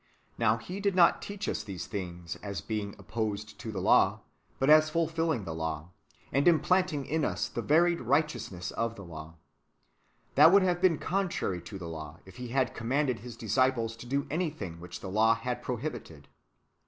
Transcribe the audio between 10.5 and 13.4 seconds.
would have been contrary to the law, if He had commanded His